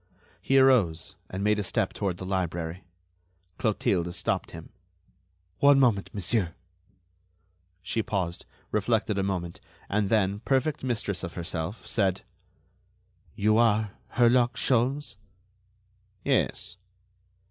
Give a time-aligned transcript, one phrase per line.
[0.41, 2.85] He arose, and made a step toward the library.
[3.59, 4.71] Clotilde stopped him:
[5.59, 6.55] "One moment, monsieur."
[7.83, 9.59] She paused, reflected a moment,
[9.89, 12.21] and then, perfect mistress of herself, said:
[13.35, 15.17] "You are Herlock Sholmes?"
[16.23, 16.77] "Yes."